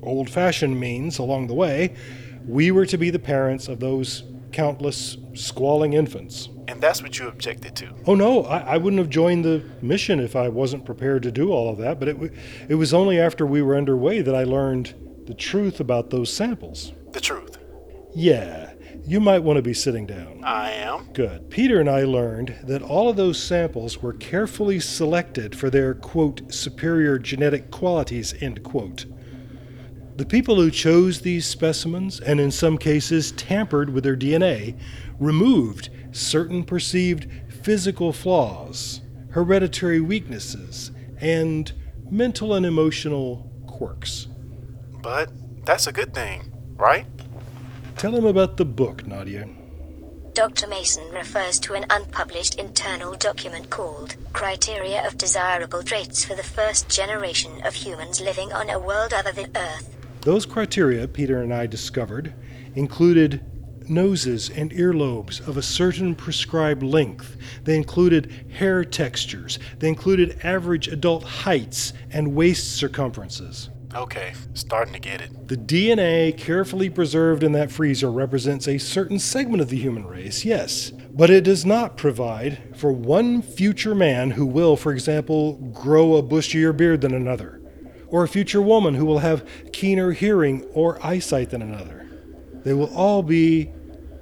old 0.03 0.31
fashioned 0.31 0.79
means 0.79 1.19
along 1.19 1.49
the 1.49 1.55
way, 1.55 1.95
we 2.47 2.71
were 2.71 2.87
to 2.87 2.99
be 2.99 3.11
the 3.11 3.19
parents 3.19 3.69
of 3.69 3.81
those 3.81 4.23
countless 4.53 5.17
squalling 5.35 5.95
infants. 5.95 6.49
And 6.67 6.81
that's 6.81 7.03
what 7.03 7.19
you 7.19 7.29
objected 7.29 7.77
to. 7.77 7.91
Oh 8.07 8.15
no, 8.15 8.45
I, 8.45 8.59
I 8.59 8.77
wouldn't 8.77 8.99
have 8.99 9.11
joined 9.11 9.45
the 9.45 9.65
mission 9.83 10.21
if 10.21 10.35
I 10.35 10.49
wasn't 10.49 10.85
prepared 10.85 11.23
to 11.25 11.31
do 11.31 11.53
all 11.53 11.71
of 11.71 11.79
that. 11.79 11.99
But 11.99 12.09
it, 12.09 12.13
w- 12.15 12.33
it 12.69 12.75
was 12.77 12.95
only 12.95 13.21
after 13.21 13.47
we 13.47 13.63
were 13.63 13.77
underway 13.77 14.23
that 14.23 14.35
I 14.35 14.45
learned 14.45 14.95
the 15.27 15.35
truth 15.35 15.81
about 15.81 16.11
those 16.11 16.33
samples. 16.33 16.93
The 17.13 17.21
truth. 17.21 17.59
Yeah, 18.15 18.73
you 19.07 19.21
might 19.21 19.41
want 19.41 19.57
to 19.59 19.63
be 19.63 19.75
sitting 19.75 20.07
down. 20.07 20.43
I 20.45 20.71
am. 20.73 21.13
Good. 21.13 21.51
Peter 21.51 21.81
and 21.81 21.91
I 21.91 22.05
learned 22.05 22.57
that 22.65 22.83
all 22.83 23.11
of 23.11 23.17
those 23.17 23.43
samples 23.43 24.01
were 24.01 24.13
carefully 24.15 24.81
selected 24.81 25.55
for 25.55 25.69
their, 25.69 25.95
quote, 25.95 26.53
superior 26.53 27.19
genetic 27.19 27.71
qualities, 27.71 28.35
end 28.41 28.63
quote. 28.63 29.07
The 30.17 30.25
people 30.25 30.55
who 30.57 30.71
chose 30.71 31.21
these 31.21 31.45
specimens, 31.45 32.21
and 32.21 32.39
in 32.39 32.53
some 32.53 32.79
cases 32.79 33.33
tampered 33.33 33.91
with 33.91 34.05
their 34.05 34.17
DNA, 34.17 34.79
removed 35.19 35.91
certain 36.13 36.65
perceived 36.65 37.27
physical 37.63 38.13
flaws, 38.13 39.01
hereditary 39.31 40.01
weaknesses, 40.01 40.91
and 41.21 41.73
mental 42.11 42.55
and 42.55 42.67
emotional 42.67 43.51
quirks. 43.67 44.29
But 45.03 45.31
that's 45.65 45.87
a 45.87 45.93
good 45.93 46.15
thing, 46.15 46.53
right? 46.77 47.07
Tell 47.97 48.15
him 48.15 48.27
about 48.27 48.57
the 48.57 48.65
book, 48.65 49.07
Nadia. 49.07 49.49
Dr. 50.35 50.67
Mason 50.67 51.09
refers 51.13 51.61
to 51.61 51.75
an 51.75 51.87
unpublished 51.91 52.57
internal 52.57 53.15
document 53.15 53.71
called 53.71 54.17
Criteria 54.33 55.07
of 55.07 55.17
Desirable 55.17 55.85
Traits 55.85 56.25
for 56.25 56.35
the 56.35 56.43
First 56.43 56.89
Generation 56.89 57.65
of 57.65 57.75
Humans 57.75 58.21
Living 58.21 58.53
on 58.53 58.69
a 58.69 58.79
World 58.81 59.13
Other 59.15 59.31
Than 59.31 59.53
Earth. 59.57 59.97
Those 60.23 60.45
criteria, 60.45 61.07
Peter 61.07 61.41
and 61.41 61.55
I 61.55 61.67
discovered, 61.67 62.35
included 62.75 63.45
noses 63.89 64.51
and 64.51 64.71
earlobes 64.73 65.47
of 65.47 65.57
a 65.57 65.63
certain 65.63 66.15
prescribed 66.15 66.83
length. 66.83 67.37
They 67.65 67.77
included 67.77 68.33
hair 68.53 68.85
textures. 68.85 69.59
They 69.79 69.89
included 69.89 70.39
average 70.45 70.89
adult 70.89 71.25
heights 71.25 71.93
and 72.11 72.35
waist 72.35 72.77
circumferences. 72.77 73.71
Okay, 73.95 74.33
starting 74.55 74.93
to 74.93 74.99
get 74.99 75.21
it. 75.21 75.47
The 75.47 75.57
DNA 75.57 76.37
carefully 76.37 76.91
preserved 76.91 77.45
in 77.45 77.53
that 77.53 77.71
freezer 77.71 78.11
represents 78.11 78.67
a 78.67 78.79
certain 78.79 79.21
segment 79.21 79.63
of 79.63 79.69
the 79.69 79.79
human 79.79 80.05
race, 80.05 80.45
yes, 80.45 80.91
but 80.91 81.31
it 81.31 81.45
does 81.45 81.65
not 81.65 81.97
provide 81.97 82.77
for 82.77 82.91
one 82.91 83.41
future 83.41 83.95
man 83.95 84.33
who 84.33 84.47
will, 84.47 84.77
for 84.77 84.91
example, 84.91 85.53
grow 85.73 86.17
a 86.17 86.23
bushier 86.25 86.77
beard 86.77 87.03
than 87.03 87.15
another, 87.15 87.61
or 88.09 88.25
a 88.25 88.29
future 88.29 88.63
woman 88.63 88.95
who 88.95 89.05
will 89.05 89.21
have 89.21 89.49
keener 89.73 90.11
hearing 90.11 90.65
or 90.73 91.05
eyesight 91.07 91.51
than 91.51 91.63
another. 91.63 92.04
They 92.65 92.73
will 92.73 92.93
all 92.95 93.23
be 93.23 93.71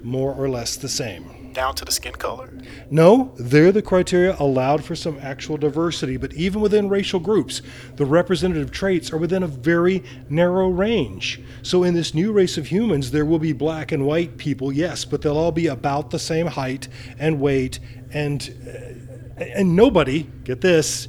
more 0.03 0.35
or 0.35 0.49
less 0.49 0.77
the 0.77 0.89
same. 0.89 1.53
Down 1.53 1.75
to 1.77 1.85
the 1.85 1.93
skin 1.93 2.15
color? 2.15 2.51
No, 2.91 3.35
there 3.39 3.73
the 3.73 3.83
criteria 3.83 4.37
allowed 4.39 4.85
for 4.85 4.97
some 4.97 5.19
actual 5.21 5.59
diversity, 5.59 6.17
but 6.17 6.33
even 6.33 6.63
within 6.63 6.89
racial 6.89 7.21
groups, 7.21 7.61
the 7.97 8.07
representative 8.07 8.71
traits 8.71 9.13
are 9.13 9.19
within 9.19 9.43
a 9.43 9.47
very 9.47 10.03
narrow 10.31 10.69
range. 10.71 11.43
So 11.63 11.83
in 11.83 11.93
this 11.95 12.15
new 12.15 12.33
race 12.33 12.57
of 12.57 12.67
humans, 12.67 13.11
there 13.11 13.27
will 13.27 13.39
be 13.39 13.53
black 13.53 13.93
and 13.93 14.07
white 14.07 14.39
people, 14.39 14.73
yes, 14.73 15.05
but 15.05 15.21
they'll 15.21 15.37
all 15.37 15.53
be 15.53 15.67
about 15.67 16.11
the 16.11 16.19
same 16.19 16.47
height 16.47 16.89
and 17.19 17.39
weight, 17.39 17.79
and 18.13 18.43
uh, 18.67 19.43
and 19.43 19.75
nobody, 19.77 20.27
get 20.45 20.61
this, 20.61 21.09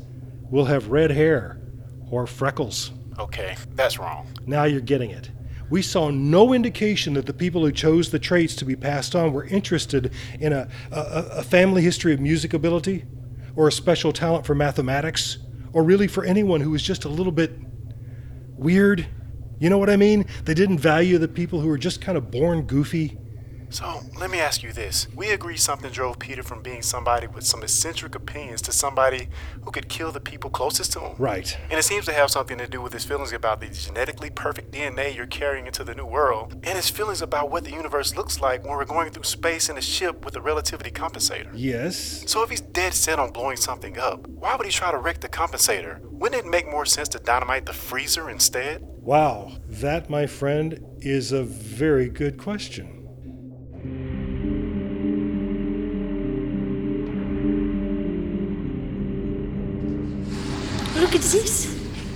will 0.50 0.66
have 0.66 0.90
red 0.90 1.12
hair 1.12 1.60
or 2.10 2.28
freckles. 2.28 2.92
Okay, 3.20 3.56
that's 3.76 4.00
wrong. 4.00 4.28
Now 4.46 4.64
you're 4.64 4.82
getting 4.82 5.12
it. 5.12 5.30
We 5.74 5.82
saw 5.82 6.12
no 6.12 6.54
indication 6.54 7.16
that 7.16 7.26
the 7.26 7.34
people 7.34 7.66
who 7.66 7.72
chose 7.72 8.12
the 8.12 8.20
traits 8.20 8.56
to 8.58 8.64
be 8.64 8.76
passed 8.76 9.16
on 9.16 9.34
were 9.34 9.46
interested 9.46 10.14
in 10.40 10.54
a, 10.54 10.70
a, 10.92 11.00
a, 11.38 11.44
family 11.44 11.82
history 11.82 12.14
of 12.14 12.20
music 12.20 12.54
ability, 12.54 13.06
or 13.56 13.68
a 13.68 13.72
special 13.72 14.14
talent 14.14 14.46
for 14.46 14.54
mathematics, 14.54 15.40
or 15.72 15.82
really 15.82 16.08
for 16.08 16.26
anyone 16.26 16.62
who 16.62 16.70
was 16.70 16.84
just 16.84 17.06
a 17.06 17.10
little 17.10 17.32
bit 17.32 17.58
weird. 18.56 19.08
You 19.58 19.72
know 19.72 19.80
what 19.80 19.90
I 19.90 19.96
mean? 19.96 20.28
They 20.46 20.54
didn't 20.54 20.78
value 20.78 21.18
the 21.18 21.28
people 21.28 21.60
who 21.60 21.70
were 21.70 21.80
just 21.80 22.02
kind 22.02 22.20
of 22.20 22.30
born 22.30 22.68
goofy. 22.68 23.18
So, 23.74 24.02
let 24.20 24.30
me 24.30 24.40
ask 24.40 24.62
you 24.62 24.72
this. 24.72 25.08
We 25.16 25.32
agree 25.32 25.58
something 25.58 25.90
drove 25.90 26.20
Peter 26.20 26.44
from 26.44 26.62
being 26.62 26.84
somebody 26.84 27.26
with 27.26 27.44
some 27.44 27.64
eccentric 27.64 28.14
opinions 28.14 28.62
to 28.62 28.72
somebody 28.72 29.30
who 29.64 29.72
could 29.72 29.90
kill 29.90 30.12
the 30.12 30.20
people 30.20 30.52
closest 30.52 30.94
to 30.94 31.00
him. 31.00 31.16
Right. 31.18 31.58
And 31.72 31.80
it 31.80 31.84
seems 31.84 32.06
to 32.06 32.14
have 32.14 32.30
something 32.30 32.60
to 32.60 32.68
do 32.68 32.82
with 32.82 32.94
his 32.94 33.04
feelings 33.04 33.34
about 33.34 33.62
the 33.62 33.70
genetically 33.70 34.30
perfect 34.30 34.72
DNA 34.72 35.16
you're 35.16 35.26
carrying 35.26 35.66
into 35.66 35.84
the 35.84 35.96
new 35.96 36.06
world, 36.06 36.54
and 36.64 36.76
his 36.76 36.92
feelings 36.92 37.24
about 37.24 37.50
what 37.50 37.64
the 37.64 37.72
universe 37.72 38.16
looks 38.16 38.40
like 38.40 38.64
when 38.64 38.78
we're 38.78 38.86
going 38.86 39.10
through 39.10 39.24
space 39.24 39.70
in 39.70 39.78
a 39.80 39.82
ship 39.82 40.24
with 40.24 40.36
a 40.36 40.42
relativity 40.42 40.92
compensator. 40.92 41.50
Yes. 41.56 42.26
So, 42.28 42.44
if 42.44 42.52
he's 42.52 42.62
dead 42.62 42.94
set 42.94 43.18
on 43.18 43.32
blowing 43.32 43.58
something 43.58 43.98
up, 43.98 44.28
why 44.28 44.56
would 44.56 44.68
he 44.68 44.72
try 44.72 44.92
to 44.92 45.00
wreck 45.00 45.20
the 45.22 45.30
compensator? 45.30 46.00
Wouldn't 46.12 46.46
it 46.46 46.48
make 46.48 46.70
more 46.70 46.86
sense 46.86 47.10
to 47.10 47.18
dynamite 47.18 47.66
the 47.66 47.74
freezer 47.74 48.30
instead? 48.30 48.84
Wow, 48.84 49.54
that, 49.68 50.12
my 50.12 50.28
friend, 50.28 50.80
is 51.00 51.32
a 51.32 51.42
very 51.42 52.08
good 52.08 52.38
question. 52.38 53.03
Look 60.96 61.16
at 61.16 61.22
this. 61.22 61.66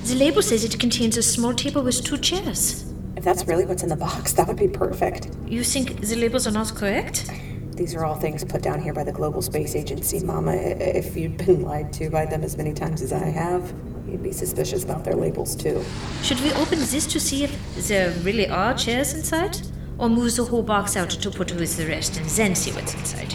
The 0.06 0.16
label 0.16 0.42
says 0.42 0.64
it 0.64 0.80
contains 0.80 1.18
a 1.18 1.22
small 1.22 1.54
table 1.54 1.84
with 1.84 2.06
two 2.06 2.18
chairs. 2.18 2.86
If 3.18 3.26
that's 3.26 3.46
really 3.46 3.66
what's 3.66 3.84
in 3.84 3.90
the 3.90 3.98
box, 3.98 4.32
that 4.34 4.48
would 4.48 4.56
be 4.56 4.70
perfect. 4.70 5.28
You 5.46 5.64
think 5.66 6.00
the 6.00 6.16
labels 6.16 6.48
are 6.48 6.52
not 6.52 6.74
correct? 6.74 7.30
These 7.74 7.94
are 7.96 8.06
all 8.06 8.16
things 8.16 8.46
put 8.46 8.62
down 8.62 8.82
here 8.82 8.94
by 8.94 9.04
the 9.04 9.12
Global 9.12 9.42
Space 9.42 9.76
Agency, 9.76 10.24
Mama. 10.24 10.54
If 10.54 11.18
you'd 11.18 11.38
been 11.38 11.64
lied 11.64 11.92
to 11.94 12.10
by 12.10 12.26
them 12.26 12.44
as 12.44 12.56
many 12.56 12.74
times 12.74 13.02
as 13.02 13.12
I 13.12 13.26
have, 13.26 13.74
you'd 14.08 14.24
be 14.24 14.32
suspicious 14.32 14.86
about 14.86 15.04
their 15.04 15.16
labels 15.16 15.54
too. 15.54 15.84
Should 16.24 16.40
we 16.40 16.54
open 16.54 16.80
this 16.80 17.06
to 17.08 17.20
see 17.20 17.44
if 17.44 17.88
there 17.90 18.12
really 18.24 18.48
are 18.48 18.74
chairs 18.74 19.14
inside? 19.14 19.58
Or 19.98 20.10
move 20.10 20.36
the 20.36 20.46
whole 20.46 20.64
box 20.64 20.96
out 20.96 21.10
to 21.10 21.32
put 21.32 21.52
with 21.54 21.76
the 21.78 21.88
rest 21.88 22.18
and 22.18 22.26
then 22.28 22.56
see 22.56 22.72
what's 22.72 22.94
inside? 22.94 23.34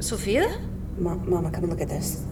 Sophia? 0.00 0.60
Ma- 0.98 1.14
Mama, 1.16 1.50
come 1.50 1.64
and 1.64 1.72
look 1.72 1.80
at 1.80 1.88
this. 1.88 2.24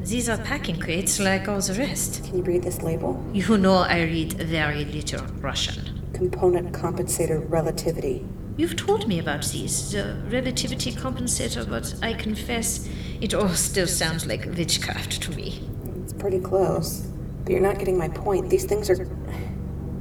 These 0.00 0.28
are 0.28 0.38
packing 0.38 0.78
crates 0.78 1.18
like 1.18 1.48
all 1.48 1.60
the 1.60 1.74
rest. 1.74 2.24
Can 2.24 2.38
you 2.38 2.42
read 2.42 2.62
this 2.62 2.82
label? 2.82 3.22
You 3.32 3.56
know 3.58 3.76
I 3.76 4.02
read 4.02 4.34
very 4.34 4.84
little 4.84 5.24
Russian. 5.40 6.00
Component 6.12 6.72
compensator 6.72 7.44
relativity. 7.50 8.24
You've 8.56 8.76
told 8.76 9.08
me 9.08 9.18
about 9.18 9.44
these, 9.46 9.90
the 9.92 10.16
relativity 10.28 10.92
compensator, 10.92 11.68
but 11.68 11.94
I 12.02 12.12
confess 12.14 12.88
it 13.20 13.34
all 13.34 13.48
still 13.48 13.86
sounds 13.86 14.26
like 14.26 14.44
witchcraft 14.44 15.22
to 15.22 15.32
me. 15.32 15.68
It's 16.02 16.12
pretty 16.12 16.38
close. 16.38 17.08
But 17.42 17.52
you're 17.52 17.60
not 17.60 17.78
getting 17.78 17.98
my 17.98 18.08
point. 18.08 18.48
These 18.50 18.64
things 18.64 18.88
are. 18.90 19.08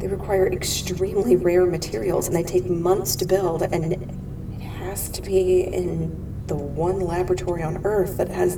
They 0.04 0.10
require 0.10 0.48
extremely 0.48 1.38
rare 1.38 1.66
materials 1.66 2.28
and 2.28 2.36
they 2.36 2.44
take 2.44 2.66
months 2.66 3.16
to 3.16 3.26
build, 3.26 3.62
and 3.62 3.94
it 3.94 4.62
has 4.62 5.08
to 5.12 5.22
be 5.22 5.62
in 5.62 6.44
the 6.48 6.56
one 6.56 7.00
laboratory 7.00 7.64
on 7.64 7.86
Earth 7.86 8.18
that 8.18 8.28
has 8.28 8.58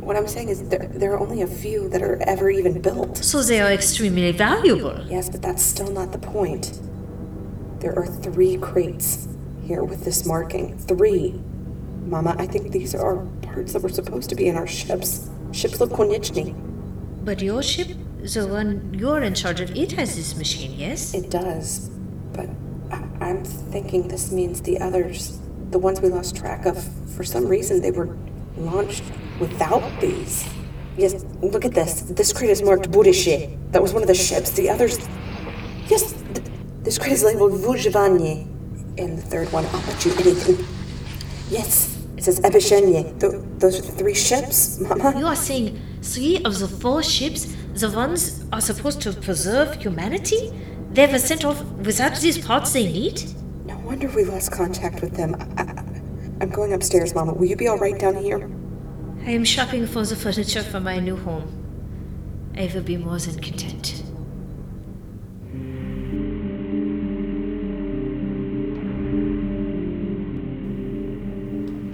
what 0.00 0.14
I'm 0.14 0.28
saying 0.28 0.50
is 0.50 0.68
there, 0.68 0.86
there 0.92 1.14
are 1.14 1.20
only 1.20 1.40
a 1.40 1.46
few 1.46 1.88
that 1.88 2.02
are 2.02 2.20
ever 2.24 2.50
even 2.50 2.82
built. 2.82 3.16
So 3.16 3.42
they 3.42 3.62
are 3.62 3.72
extremely 3.72 4.30
valuable. 4.32 5.06
Yes, 5.08 5.30
but 5.30 5.40
that's 5.40 5.62
still 5.62 5.90
not 5.90 6.12
the 6.12 6.18
point. 6.18 6.78
There 7.80 7.98
are 7.98 8.04
three 8.04 8.58
crates 8.58 9.26
here 9.64 9.82
with 9.82 10.04
this 10.04 10.26
marking. 10.26 10.76
Three. 10.76 11.40
Mama, 12.04 12.36
I 12.38 12.46
think 12.46 12.72
these 12.72 12.94
are 12.94 13.24
parts 13.40 13.72
that 13.72 13.82
were 13.82 13.88
supposed 13.88 14.28
to 14.28 14.34
be 14.34 14.48
in 14.48 14.56
our 14.56 14.66
ships. 14.66 15.30
Ships 15.50 15.80
look 15.80 15.92
Konieczny. 15.92 16.54
But 17.24 17.40
your 17.40 17.62
ship, 17.62 17.88
the 18.22 18.46
one 18.46 18.94
you're 18.94 19.22
in 19.22 19.34
charge 19.34 19.60
of, 19.60 19.74
it 19.76 19.92
has 19.92 20.16
this 20.16 20.36
machine, 20.36 20.72
yes? 20.78 21.14
It 21.14 21.30
does. 21.30 21.88
But 22.32 22.48
I- 22.90 23.04
I'm 23.20 23.44
thinking 23.44 24.08
this 24.08 24.30
means 24.32 24.60
the 24.62 24.80
others, 24.80 25.38
the 25.70 25.78
ones 25.78 26.00
we 26.00 26.08
lost 26.08 26.36
track 26.36 26.66
of, 26.66 26.82
for 27.14 27.24
some 27.24 27.46
reason 27.46 27.80
they 27.80 27.90
were 27.90 28.16
launched 28.56 29.04
without 29.40 29.82
these. 30.00 30.44
Yes, 30.96 31.24
look 31.42 31.64
at 31.64 31.74
this. 31.74 32.02
This 32.02 32.32
crate 32.32 32.50
is 32.50 32.62
marked 32.62 32.90
Burishe. 32.90 33.56
That 33.70 33.80
was 33.82 33.92
one 33.92 34.02
of 34.02 34.08
the 34.08 34.14
ships. 34.14 34.50
The 34.52 34.68
others. 34.68 34.98
Yes, 35.86 36.12
th- 36.34 36.44
this 36.82 36.98
crate 36.98 37.12
is 37.12 37.22
labeled 37.22 37.52
Vujvanye. 37.52 38.46
And 38.98 39.16
the 39.16 39.22
third 39.22 39.52
one, 39.52 39.64
anything. 39.64 40.66
Yes, 41.50 41.97
it 42.18 42.24
says 42.24 42.40
Ebishenye. 42.40 43.18
Th- 43.20 43.32
those 43.58 43.78
are 43.78 43.82
the 43.82 43.92
three 43.92 44.14
ships, 44.14 44.80
Mama. 44.88 45.16
You 45.18 45.26
are 45.26 45.36
saying 45.36 45.80
three 46.02 46.42
of 46.44 46.58
the 46.58 46.66
four 46.66 47.00
ships, 47.02 47.44
the 47.74 47.90
ones 47.90 48.44
are 48.52 48.60
supposed 48.60 49.00
to 49.02 49.12
preserve 49.12 49.80
humanity? 49.80 50.52
They 50.92 51.06
were 51.06 51.20
sent 51.20 51.44
off 51.44 51.62
without 51.88 52.16
these 52.16 52.38
parts 52.44 52.72
they 52.72 52.86
need? 52.92 53.22
No 53.66 53.78
wonder 53.78 54.08
we 54.08 54.24
lost 54.24 54.50
contact 54.50 55.00
with 55.00 55.14
them. 55.16 55.36
I- 55.56 55.84
I'm 56.40 56.50
going 56.50 56.72
upstairs, 56.72 57.14
Mama. 57.14 57.34
Will 57.34 57.46
you 57.46 57.56
be 57.56 57.68
all 57.68 57.78
right 57.78 57.98
down 57.98 58.16
here? 58.16 58.50
I 59.24 59.30
am 59.30 59.44
shopping 59.44 59.86
for 59.86 60.04
the 60.04 60.16
furniture 60.16 60.62
for 60.62 60.80
my 60.80 60.98
new 60.98 61.16
home. 61.16 61.46
I 62.56 62.68
will 62.74 62.82
be 62.82 62.96
more 62.96 63.18
than 63.18 63.38
content. 63.40 64.02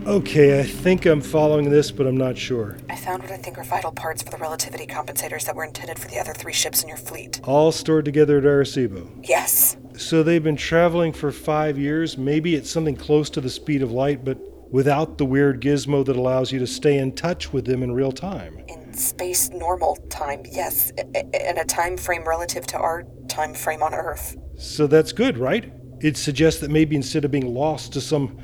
Okay, 0.06 0.60
I 0.60 0.64
think 0.64 1.06
I'm 1.06 1.22
following 1.22 1.70
this, 1.70 1.90
but 1.90 2.06
I'm 2.06 2.16
not 2.18 2.36
sure. 2.36 2.76
I 2.90 2.96
found 2.96 3.22
what 3.22 3.32
I 3.32 3.38
think 3.38 3.56
are 3.56 3.64
vital 3.64 3.90
parts 3.90 4.22
for 4.22 4.28
the 4.28 4.36
relativity 4.36 4.86
compensators 4.86 5.46
that 5.46 5.56
were 5.56 5.64
intended 5.64 5.98
for 5.98 6.08
the 6.08 6.18
other 6.18 6.34
three 6.34 6.52
ships 6.52 6.82
in 6.82 6.90
your 6.90 6.98
fleet. 6.98 7.40
All 7.44 7.72
stored 7.72 8.04
together 8.04 8.36
at 8.36 8.44
Arecibo. 8.44 9.08
Yes. 9.26 9.78
So 9.96 10.22
they've 10.22 10.42
been 10.44 10.56
traveling 10.56 11.14
for 11.14 11.32
five 11.32 11.78
years. 11.78 12.18
Maybe 12.18 12.54
it's 12.54 12.70
something 12.70 12.96
close 12.96 13.30
to 13.30 13.40
the 13.40 13.48
speed 13.48 13.80
of 13.80 13.92
light, 13.92 14.26
but 14.26 14.36
without 14.70 15.16
the 15.16 15.24
weird 15.24 15.62
gizmo 15.62 16.04
that 16.04 16.16
allows 16.16 16.52
you 16.52 16.58
to 16.58 16.66
stay 16.66 16.98
in 16.98 17.12
touch 17.12 17.54
with 17.54 17.64
them 17.64 17.82
in 17.82 17.90
real 17.90 18.12
time. 18.12 18.62
In 18.68 18.92
space 18.92 19.48
normal 19.48 19.96
time, 20.10 20.42
yes, 20.44 20.92
and 21.14 21.56
a 21.56 21.64
time 21.64 21.96
frame 21.96 22.28
relative 22.28 22.66
to 22.66 22.76
our 22.76 23.04
time 23.28 23.54
frame 23.54 23.82
on 23.82 23.94
Earth. 23.94 24.36
So 24.58 24.86
that's 24.86 25.12
good, 25.12 25.38
right? 25.38 25.72
It 26.00 26.18
suggests 26.18 26.60
that 26.60 26.70
maybe 26.70 26.94
instead 26.94 27.24
of 27.24 27.30
being 27.30 27.54
lost 27.54 27.94
to 27.94 28.02
some 28.02 28.36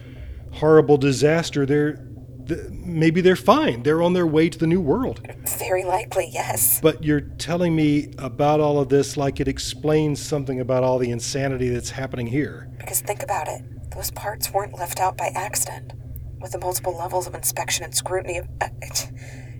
horrible 0.52 0.96
disaster, 0.96 1.66
they're 1.66 2.04
th- 2.46 2.70
maybe 2.70 3.20
they're 3.20 3.36
fine. 3.36 3.82
They're 3.82 4.02
on 4.02 4.12
their 4.12 4.26
way 4.26 4.48
to 4.48 4.58
the 4.58 4.66
new 4.66 4.80
world. 4.80 5.20
Very 5.58 5.84
likely, 5.84 6.30
yes. 6.32 6.80
But 6.80 7.02
you're 7.02 7.20
telling 7.20 7.74
me 7.74 8.12
about 8.18 8.60
all 8.60 8.78
of 8.78 8.88
this 8.88 9.16
like 9.16 9.40
it 9.40 9.48
explains 9.48 10.20
something 10.20 10.60
about 10.60 10.82
all 10.82 10.98
the 10.98 11.10
insanity 11.10 11.68
that's 11.68 11.90
happening 11.90 12.26
here. 12.26 12.68
Because 12.78 13.00
think 13.00 13.22
about 13.22 13.48
it. 13.48 13.62
Those 13.92 14.10
parts 14.10 14.52
weren't 14.52 14.74
left 14.74 15.00
out 15.00 15.16
by 15.16 15.28
accident. 15.34 15.92
With 16.40 16.52
the 16.52 16.58
multiple 16.58 16.96
levels 16.96 17.26
of 17.26 17.34
inspection 17.34 17.84
and 17.84 17.94
scrutiny, 17.94 18.38
of, 18.38 18.48
uh, 18.60 18.68
it, 18.80 19.10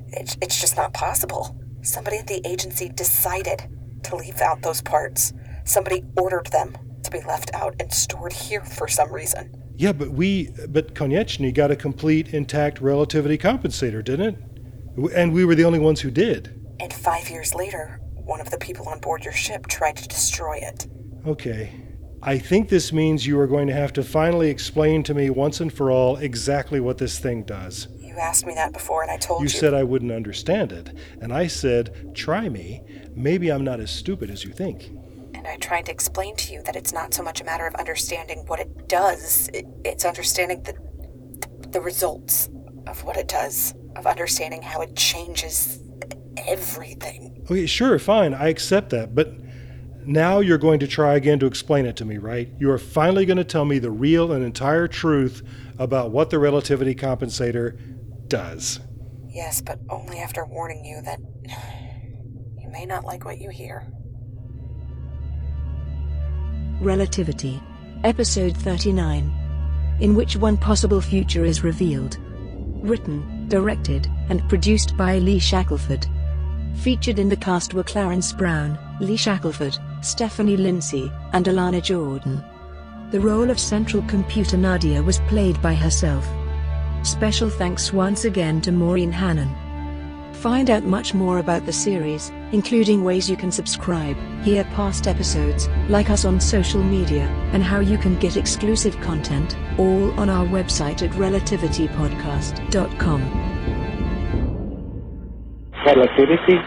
it, 0.09 0.37
it's 0.41 0.61
just 0.61 0.77
not 0.77 0.95
possible. 0.95 1.57
Somebody 1.83 2.19
at 2.19 2.27
the 2.27 2.47
agency 2.47 2.89
decided 2.89 3.69
to 4.05 4.17
leave 4.17 4.41
out 4.41 4.63
those 4.63 4.81
parts. 4.81 5.33
Somebody 5.65 6.05
ordered 6.17 6.47
them 6.47 6.77
to 7.03 7.11
be 7.11 7.21
left 7.21 7.53
out 7.55 7.75
and 7.81 7.93
stored 7.93 8.33
here 8.33 8.65
for 8.65 8.89
some 8.89 9.13
reason. 9.13 9.60
Yeah, 9.81 9.93
but 9.93 10.11
we, 10.11 10.51
but 10.69 10.95
Konieczny 10.95 11.55
got 11.55 11.71
a 11.71 11.77
complete 11.77 12.35
intact 12.35 12.83
relativity 12.83 13.39
compensator, 13.39 14.05
didn't 14.05 14.37
it? 14.99 15.13
And 15.15 15.33
we 15.33 15.47
were 15.47 15.55
the 15.55 15.65
only 15.65 15.79
ones 15.79 16.03
who 16.03 16.11
did. 16.11 16.55
And 16.79 16.93
five 16.93 17.31
years 17.31 17.55
later, 17.55 17.99
one 18.13 18.43
of 18.43 18.51
the 18.51 18.59
people 18.59 18.87
on 18.91 19.01
board 19.01 19.25
your 19.25 19.33
ship 19.33 19.69
tried 19.69 19.97
to 19.97 20.07
destroy 20.07 20.59
it. 20.59 20.87
Okay. 21.27 21.73
I 22.23 22.37
think 22.37 22.69
this 22.69 22.93
means 22.93 23.27
you 23.27 23.41
are 23.41 23.47
going 23.47 23.69
to 23.69 23.73
have 23.73 23.95
to 23.95 24.03
finally 24.03 24.51
explain 24.51 25.03
to 25.05 25.15
me 25.15 25.31
once 25.31 25.61
and 25.61 25.73
for 25.73 25.91
all 25.91 26.19
exactly 26.19 26.79
what 26.79 26.99
this 26.99 27.19
thing 27.19 27.45
does. 27.45 27.89
You 28.01 28.17
asked 28.17 28.45
me 28.45 28.53
that 28.57 28.75
before, 28.75 29.01
and 29.01 29.11
I 29.11 29.17
told 29.17 29.41
you. 29.41 29.45
You 29.45 29.49
said 29.49 29.73
I 29.73 29.83
wouldn't 29.83 30.13
understand 30.13 30.73
it. 30.73 30.91
And 31.23 31.33
I 31.33 31.47
said, 31.47 32.15
try 32.15 32.51
me. 32.51 32.83
Maybe 33.15 33.51
I'm 33.51 33.65
not 33.65 33.81
as 33.81 33.91
stupid 33.91 34.29
as 34.29 34.45
you 34.45 34.53
think 34.53 34.91
and 35.41 35.49
I 35.49 35.57
tried 35.57 35.87
to 35.87 35.93
explain 35.93 36.37
to 36.37 36.53
you 36.53 36.63
that 36.65 36.77
it's 36.77 36.93
not 36.93 37.15
so 37.15 37.23
much 37.23 37.41
a 37.41 37.45
matter 37.45 37.67
of 37.67 37.75
understanding 37.77 38.45
what 38.47 38.61
it 38.61 38.89
does, 38.89 39.49
it's 39.55 40.05
understanding 40.05 40.63
the, 40.65 40.75
the 41.71 41.81
results 41.81 42.51
of 42.87 43.05
what 43.05 43.17
it 43.17 43.27
does, 43.27 43.73
of 43.97 44.07
understanding 44.07 44.61
how 44.61 44.83
it 44.83 44.95
changes 44.95 45.79
everything. 46.47 47.43
Okay, 47.51 47.65
sure, 47.65 47.99
fine, 47.99 48.35
I 48.35 48.49
accept 48.49 48.91
that, 48.91 49.15
but 49.15 49.33
now 50.05 50.41
you're 50.41 50.59
going 50.59 50.79
to 50.81 50.87
try 50.87 51.15
again 51.15 51.39
to 51.39 51.47
explain 51.47 51.87
it 51.87 51.97
to 51.97 52.05
me, 52.05 52.19
right? 52.19 52.51
You 52.59 52.71
are 52.71 52.79
finally 52.79 53.25
going 53.25 53.39
to 53.39 53.45
tell 53.45 53.65
me 53.65 53.79
the 53.79 53.91
real 53.91 54.33
and 54.33 54.45
entire 54.45 54.89
truth 54.89 55.43
about 55.79 56.11
what 56.11 56.29
the 56.29 56.39
relativity 56.39 56.95
compensator 56.95 57.81
does. 58.29 58.79
Yes, 59.27 59.63
but 59.63 59.79
only 59.89 60.19
after 60.19 60.45
warning 60.45 60.85
you 60.85 61.01
that 61.01 61.19
you 62.59 62.69
may 62.69 62.85
not 62.85 63.05
like 63.05 63.25
what 63.25 63.39
you 63.39 63.49
hear. 63.49 63.91
Relativity. 66.81 67.63
Episode 68.05 68.57
39. 68.57 69.99
In 70.01 70.15
which 70.15 70.37
one 70.37 70.57
possible 70.57 71.03
future 71.03 71.45
is 71.45 71.63
revealed. 71.63 72.17
Written, 72.83 73.47
directed, 73.49 74.11
and 74.31 74.49
produced 74.49 74.97
by 74.97 75.19
Lee 75.19 75.39
Shackelford. 75.39 76.07
Featured 76.77 77.19
in 77.19 77.29
the 77.29 77.37
cast 77.37 77.75
were 77.75 77.83
Clarence 77.83 78.33
Brown, 78.33 78.79
Lee 78.99 79.19
Shackelford, 79.19 79.77
Stephanie 80.01 80.57
Lindsay, 80.57 81.13
and 81.35 81.45
Alana 81.45 81.83
Jordan. 81.83 82.43
The 83.11 83.21
role 83.21 83.51
of 83.51 83.61
Central 83.61 84.03
Computer 84.05 84.57
Nadia 84.57 85.03
was 85.03 85.19
played 85.29 85.61
by 85.61 85.75
herself. 85.75 86.27
Special 87.07 87.51
thanks 87.51 87.93
once 87.93 88.25
again 88.25 88.63
to 88.63 88.73
Maureen 88.73 89.13
Hannon. 89.13 89.55
Find 90.41 90.71
out 90.71 90.85
much 90.85 91.13
more 91.13 91.39
about 91.39 91.67
the 91.67 91.73
series, 91.73 92.31
including 92.53 93.05
ways 93.05 93.29
you 93.29 93.37
can 93.37 93.53
subscribe, 93.53 94.17
hear 94.43 94.65
past 94.65 95.07
episodes, 95.07 95.69
like 95.91 96.09
us 96.09 96.25
on 96.25 96.41
social 96.41 96.83
media, 96.83 97.25
and 97.53 97.63
how 97.63 97.81
you 97.81 97.99
can 97.99 98.19
get 98.19 98.39
exclusive 98.39 98.99
content, 99.03 99.55
all 99.79 100.19
on 100.19 100.31
our 100.31 100.47
website 100.47 101.03
at 101.03 101.11
relativitypodcast.com. 101.11 103.21
Relativity 105.85 106.59